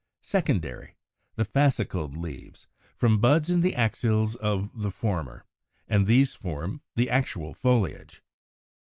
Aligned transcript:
secondary, 0.23 0.95
the 1.35 1.45
fascicled 1.45 2.17
leaves, 2.17 2.65
from 2.95 3.19
buds 3.21 3.51
in 3.51 3.61
the 3.61 3.75
axils 3.75 4.33
of 4.37 4.81
the 4.81 4.89
former, 4.89 5.45
and 5.87 6.07
these 6.07 6.33
form 6.33 6.81
the 6.95 7.07
actual 7.07 7.53
foliage. 7.53 8.23